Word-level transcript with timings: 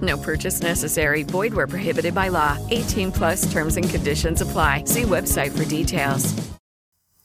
No 0.00 0.16
purchase 0.16 0.60
necessary. 0.60 1.24
Void 1.24 1.52
where 1.52 1.66
prohibited 1.66 2.14
by 2.14 2.28
law. 2.28 2.56
18 2.70 3.10
plus 3.10 3.50
terms 3.50 3.76
and 3.76 3.90
conditions 3.90 4.40
apply. 4.40 4.84
See 4.84 5.02
website 5.02 5.56
for 5.56 5.64
details. 5.64 6.32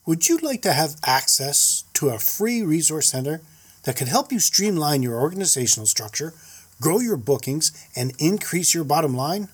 Would 0.05 0.29
you 0.29 0.37
like 0.37 0.61
to 0.61 0.73
have 0.73 0.97
access 1.03 1.83
to 1.93 2.09
a 2.09 2.19
free 2.19 2.61
resource 2.61 3.09
center 3.09 3.41
that 3.85 3.95
can 3.95 4.07
help 4.07 4.31
you 4.31 4.39
streamline 4.39 5.01
your 5.01 5.19
organizational 5.19 5.87
structure, 5.87 6.33
grow 6.79 6.99
your 6.99 7.17
bookings, 7.17 7.71
and 7.95 8.13
increase 8.19 8.73
your 8.73 8.83
bottom 8.83 9.15
line? 9.15 9.47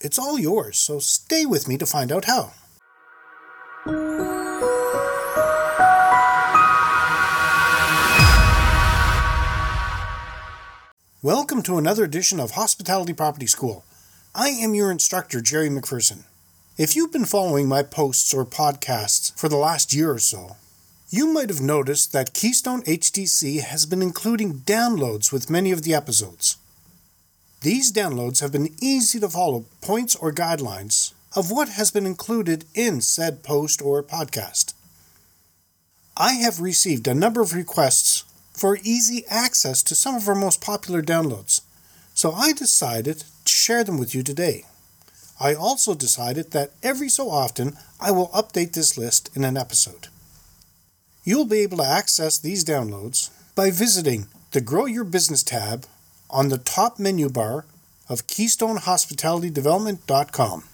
It's 0.00 0.18
all 0.18 0.38
yours, 0.38 0.76
so 0.76 0.98
stay 0.98 1.46
with 1.46 1.66
me 1.66 1.78
to 1.78 1.86
find 1.86 2.12
out 2.12 2.26
how. 2.26 2.52
Welcome 11.24 11.62
to 11.62 11.78
another 11.78 12.04
edition 12.04 12.38
of 12.38 12.50
Hospitality 12.50 13.14
Property 13.14 13.46
School. 13.46 13.82
I 14.34 14.50
am 14.50 14.74
your 14.74 14.90
instructor, 14.90 15.40
Jerry 15.40 15.70
McPherson. 15.70 16.24
If 16.76 16.94
you've 16.94 17.14
been 17.14 17.24
following 17.24 17.66
my 17.66 17.82
posts 17.82 18.34
or 18.34 18.44
podcasts 18.44 19.34
for 19.34 19.48
the 19.48 19.56
last 19.56 19.94
year 19.94 20.10
or 20.10 20.18
so, 20.18 20.56
you 21.08 21.26
might 21.28 21.48
have 21.48 21.62
noticed 21.62 22.12
that 22.12 22.34
Keystone 22.34 22.82
HTC 22.82 23.62
has 23.62 23.86
been 23.86 24.02
including 24.02 24.56
downloads 24.66 25.32
with 25.32 25.48
many 25.48 25.72
of 25.72 25.80
the 25.80 25.94
episodes. 25.94 26.58
These 27.62 27.90
downloads 27.90 28.42
have 28.42 28.52
been 28.52 28.74
easy 28.82 29.18
to 29.20 29.30
follow 29.30 29.64
points 29.80 30.14
or 30.16 30.30
guidelines 30.30 31.14
of 31.34 31.50
what 31.50 31.70
has 31.70 31.90
been 31.90 32.04
included 32.04 32.66
in 32.74 33.00
said 33.00 33.42
post 33.42 33.80
or 33.80 34.02
podcast. 34.02 34.74
I 36.18 36.34
have 36.34 36.60
received 36.60 37.08
a 37.08 37.14
number 37.14 37.40
of 37.40 37.54
requests 37.54 38.13
for 38.54 38.78
easy 38.82 39.24
access 39.28 39.82
to 39.82 39.94
some 39.94 40.14
of 40.14 40.26
our 40.28 40.34
most 40.34 40.62
popular 40.62 41.02
downloads, 41.02 41.60
so 42.14 42.32
I 42.32 42.52
decided 42.52 43.24
to 43.44 43.52
share 43.52 43.84
them 43.84 43.98
with 43.98 44.14
you 44.14 44.22
today. 44.22 44.64
I 45.40 45.54
also 45.54 45.94
decided 45.94 46.52
that 46.52 46.70
every 46.82 47.08
so 47.08 47.28
often 47.28 47.76
I 48.00 48.12
will 48.12 48.28
update 48.28 48.72
this 48.72 48.96
list 48.96 49.36
in 49.36 49.42
an 49.44 49.56
episode. 49.56 50.06
You'll 51.24 51.46
be 51.46 51.60
able 51.60 51.78
to 51.78 51.84
access 51.84 52.38
these 52.38 52.64
downloads 52.64 53.30
by 53.54 53.70
visiting 53.70 54.26
the 54.52 54.60
Grow 54.60 54.84
Your 54.86 55.04
Business 55.04 55.42
tab 55.42 55.86
on 56.30 56.48
the 56.48 56.58
top 56.58 57.00
menu 57.00 57.28
bar 57.28 57.64
of 58.08 58.28
KeystoneHospitalityDevelopment.com. 58.28 60.64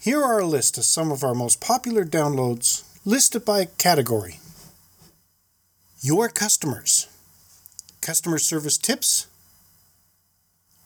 Here 0.00 0.22
are 0.22 0.40
a 0.40 0.46
list 0.46 0.78
of 0.78 0.84
some 0.84 1.12
of 1.12 1.22
our 1.22 1.34
most 1.34 1.60
popular 1.60 2.04
downloads 2.04 2.82
listed 3.04 3.44
by 3.44 3.66
category. 3.66 4.40
Your 6.02 6.30
customers, 6.30 7.08
customer 8.00 8.38
service 8.38 8.78
tips, 8.78 9.26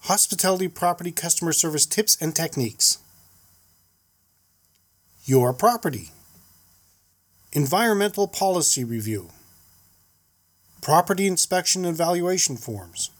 hospitality 0.00 0.66
property 0.66 1.12
customer 1.12 1.52
service 1.52 1.86
tips 1.86 2.20
and 2.20 2.34
techniques, 2.34 2.98
your 5.24 5.52
property, 5.52 6.10
environmental 7.52 8.26
policy 8.26 8.82
review, 8.82 9.28
property 10.82 11.28
inspection 11.28 11.84
and 11.84 11.96
valuation 11.96 12.56
forms, 12.56 13.10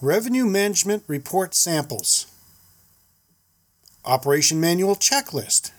revenue 0.00 0.46
management 0.46 1.04
report 1.08 1.54
samples, 1.54 2.26
operation 4.06 4.58
manual 4.58 4.96
checklist, 4.96 5.72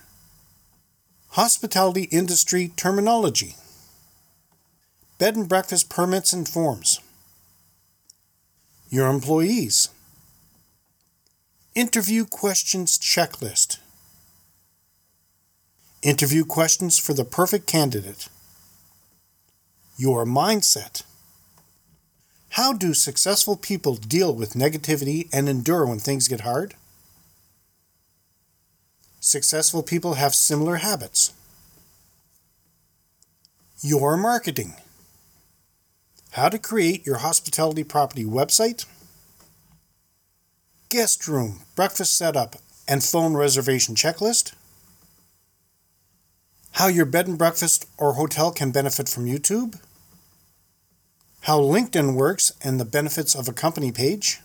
hospitality 1.29 2.03
industry 2.11 2.71
terminology 2.75 3.55
bed 5.23 5.37
and 5.37 5.47
breakfast 5.47 5.89
permits 5.89 6.33
and 6.33 6.49
forms, 6.49 6.99
your 8.89 9.07
employees, 9.07 9.87
interview 11.75 12.25
questions 12.25 12.99
checklist, 12.99 13.77
interview 16.01 16.43
questions 16.43 16.97
for 16.97 17.13
the 17.13 17.23
perfect 17.23 17.67
candidate, 17.67 18.27
your 19.95 20.25
mindset. 20.25 21.03
How 22.59 22.73
do 22.73 22.93
successful 22.93 23.55
people 23.55 23.95
deal 23.95 24.35
with 24.35 24.55
negativity 24.55 25.29
and 25.31 25.47
endure 25.47 25.85
when 25.85 25.99
things 25.99 26.27
get 26.27 26.41
hard? 26.41 26.73
Successful 29.21 29.83
people 29.83 30.15
have 30.15 30.35
similar 30.35 30.75
habits. 30.75 31.31
Your 33.79 34.17
marketing 34.17 34.73
how 36.33 36.49
to 36.49 36.57
create 36.57 37.05
your 37.05 37.17
hospitality 37.17 37.83
property 37.83 38.25
website, 38.25 38.85
guest 40.89 41.27
room, 41.27 41.59
breakfast 41.75 42.17
setup, 42.17 42.55
and 42.87 43.03
phone 43.03 43.35
reservation 43.35 43.93
checklist, 43.93 44.53
how 46.73 46.87
your 46.87 47.05
bed 47.05 47.27
and 47.27 47.37
breakfast 47.37 47.85
or 47.99 48.13
hotel 48.13 48.51
can 48.51 48.71
benefit 48.71 49.07
from 49.07 49.25
YouTube, 49.25 49.79
how 51.41 51.59
LinkedIn 51.59 52.15
works 52.15 52.51
and 52.63 52.79
the 52.79 52.85
benefits 52.85 53.35
of 53.35 53.47
a 53.47 53.53
company 53.53 53.91
page, 53.91 54.39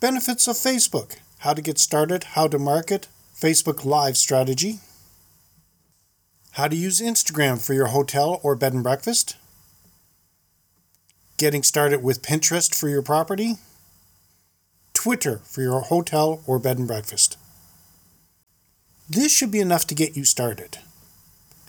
benefits 0.00 0.48
of 0.48 0.56
Facebook, 0.56 1.16
how 1.40 1.52
to 1.52 1.60
get 1.60 1.78
started, 1.78 2.24
how 2.24 2.48
to 2.48 2.58
market, 2.58 3.06
Facebook 3.38 3.84
Live 3.84 4.16
strategy, 4.16 4.78
how 6.52 6.68
to 6.68 6.76
use 6.76 7.02
Instagram 7.02 7.64
for 7.64 7.74
your 7.74 7.88
hotel 7.88 8.40
or 8.42 8.56
bed 8.56 8.72
and 8.72 8.82
breakfast, 8.82 9.36
getting 11.40 11.62
started 11.62 12.02
with 12.02 12.22
Pinterest 12.22 12.74
for 12.74 12.90
your 12.90 13.00
property, 13.00 13.54
Twitter 14.92 15.38
for 15.38 15.62
your 15.62 15.80
hotel 15.80 16.42
or 16.46 16.58
bed 16.58 16.76
and 16.76 16.86
breakfast. 16.86 17.38
This 19.08 19.34
should 19.34 19.50
be 19.50 19.60
enough 19.60 19.86
to 19.86 19.94
get 19.94 20.18
you 20.18 20.26
started. 20.26 20.80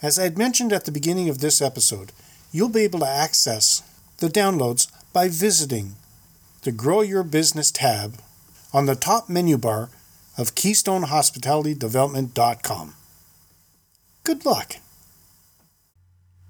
As 0.01 0.19
I 0.19 0.23
had 0.23 0.37
mentioned 0.37 0.73
at 0.73 0.83
the 0.83 0.91
beginning 0.91 1.29
of 1.29 1.39
this 1.39 1.61
episode, 1.61 2.11
you'll 2.51 2.67
be 2.67 2.81
able 2.81 2.99
to 2.99 3.07
access 3.07 3.81
the 4.17 4.27
downloads 4.27 4.91
by 5.13 5.29
visiting 5.29 5.95
the 6.63 6.73
Grow 6.73 6.99
Your 6.99 7.23
Business 7.23 7.71
tab 7.71 8.15
on 8.73 8.87
the 8.87 8.95
top 8.95 9.29
menu 9.29 9.57
bar 9.57 9.87
of 10.37 10.55
KeystoneHospitalityDevelopment.com. 10.55 12.93
Good 14.23 14.45
luck! 14.45 14.75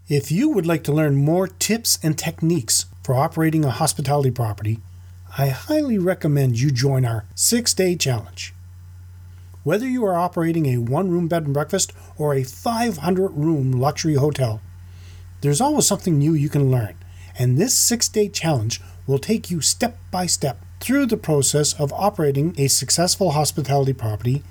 If 0.10 0.32
you 0.32 0.50
would 0.50 0.66
like 0.66 0.84
to 0.86 0.92
learn 0.92 1.16
more 1.16 1.48
tips 1.48 2.00
and 2.02 2.18
techniques 2.18 2.86
for 3.04 3.16
operating 3.16 3.66
a 3.66 3.72
hospitality 3.72 4.32
property, 4.32 4.80
I 5.38 5.48
highly 5.48 5.98
recommend 5.98 6.60
you 6.60 6.72
join 6.72 7.06
our 7.06 7.26
six 7.36 7.74
day 7.74 7.96
challenge. 7.96 8.54
Whether 9.64 9.88
you 9.88 10.04
are 10.06 10.16
operating 10.16 10.66
a 10.66 10.78
one 10.78 11.10
room 11.10 11.28
bed 11.28 11.44
and 11.44 11.54
breakfast 11.54 11.94
or 12.18 12.34
a 12.34 12.44
500 12.44 13.30
room 13.30 13.72
luxury 13.72 14.16
hotel, 14.16 14.62
there's 15.42 15.62
always 15.62 15.88
something 15.88 16.18
new 16.18 16.34
you 16.34 16.50
can 16.50 16.70
learn, 16.72 16.96
and 17.38 17.58
this 17.58 17.78
six 17.78 18.08
day 18.08 18.28
challenge 18.28 18.82
will 19.08 19.20
take 19.20 19.50
you 19.50 19.62
step 19.62 19.98
by 20.12 20.26
step 20.26 20.60
through 20.80 21.06
the 21.06 21.18
process 21.18 21.80
of 21.80 21.94
operating 21.94 22.56
a 22.58 22.68
successful 22.68 23.32
hospitality 23.32 23.94
property, 23.94 24.44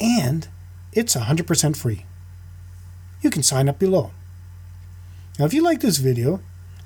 and 0.00 0.48
it's 0.92 1.14
100% 1.14 1.76
free. 1.76 2.04
You 3.20 3.30
can 3.30 3.42
sign 3.42 3.68
up 3.68 3.78
below. 3.78 4.10
Now, 5.38 5.44
if 5.44 5.54
you 5.54 5.62
like 5.62 5.80
this 5.80 5.98
video, 5.98 6.40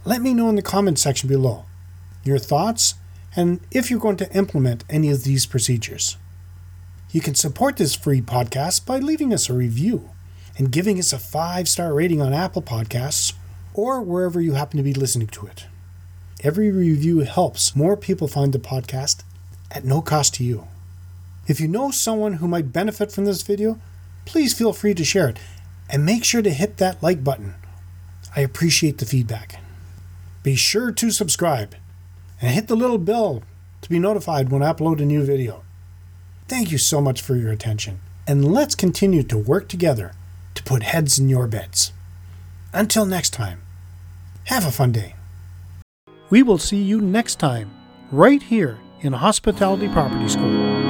let 0.05 0.23
me 0.23 0.33
know 0.33 0.49
in 0.49 0.57
the 0.57 0.63
comments 0.63 1.03
section 1.03 1.29
below 1.29 1.65
your 2.25 2.39
thoughts 2.39 2.95
and 3.37 3.61
if 3.71 3.91
you're 3.91 4.01
going 4.01 4.17
to 4.17 4.33
implement 4.35 4.85
any 4.89 5.11
of 5.11 5.25
these 5.25 5.47
procedures. 5.47 6.17
You 7.11 7.21
can 7.21 7.35
support 7.35 7.77
this 7.77 7.95
free 7.95 8.21
podcast 8.21 8.87
by 8.87 8.99
leaving 8.99 9.33
us 9.33 9.49
a 9.49 9.55
review 9.55 10.11
and 10.57 10.73
giving 10.73 10.99
us 10.99 11.13
a 11.13 11.19
five 11.19 11.69
star 11.69 11.93
rating 11.93 12.21
on 12.21 12.33
Apple 12.33 12.63
Podcasts 12.63 13.35
or 13.75 14.01
wherever 14.01 14.41
you 14.41 14.55
happen 14.55 14.77
to 14.77 14.83
be 14.83 14.95
listening 14.95 15.29
to 15.29 15.47
it. 15.47 15.67
Every 16.43 16.71
review 16.71 17.21
helps 17.21 17.77
more 17.77 17.97
people 17.97 18.29
find 18.29 18.53
the 18.53 18.59
podcast 18.59 19.23
at 19.71 19.85
no 19.85 20.01
cost 20.01 20.35
to 20.37 20.45
you. 20.45 20.67
If 21.47 21.61
you 21.61 21.69
know 21.69 21.91
someone 21.91 22.35
who 22.35 22.49
might 22.49 22.73
benefit 22.73 23.13
from 23.13 23.25
this 23.25 23.43
video, 23.43 23.79
please 24.25 24.57
feel 24.57 24.73
free 24.73 24.95
to 24.95 25.05
share 25.05 25.29
it 25.29 25.39
and 25.89 26.07
make 26.07 26.25
sure 26.25 26.43
to 26.43 26.51
hit 26.51 26.77
that 26.79 27.03
like 27.03 27.25
button. 27.25 27.55
I 28.35 28.41
appreciate 28.41 28.99
the 28.99 29.07
feedback. 29.07 29.61
Be 30.43 30.55
sure 30.55 30.91
to 30.91 31.11
subscribe 31.11 31.75
and 32.41 32.55
hit 32.55 32.69
the 32.69 32.77
little 32.77 32.99
bell 32.99 33.43
to 33.83 33.89
be 33.91 33.99
notified 33.99 34.49
when 34.49 34.63
I 34.63 34.73
upload 34.73 35.01
a 35.01 35.05
new 35.05 35.23
video. 35.23 35.63
Thank 36.49 36.73
you 36.73 36.79
so 36.79 37.01
much 37.01 37.21
for 37.21 37.37
your 37.37 37.53
attention, 37.53 38.01
and 38.27 38.51
let's 38.51 38.75
continue 38.75 39.23
to 39.25 39.37
work 39.37 39.69
together 39.69 40.13
to 40.55 40.63
put 40.63 40.83
heads 40.83 41.19
in 41.19 41.29
your 41.29 41.47
beds. 41.47 41.93
Until 42.73 43.05
next 43.05 43.31
time, 43.31 43.61
have 44.45 44.67
a 44.67 44.71
fun 44.71 44.93
day. 44.93 45.15
We 46.31 46.43
will 46.43 46.59
see 46.59 46.83
you 46.83 47.01
next 47.01 47.39
time, 47.39 47.71
right 48.11 48.43
here 48.43 48.79
in 49.01 49.13
Hospitality 49.13 49.89
Property 49.89 50.29
School. 50.29 50.90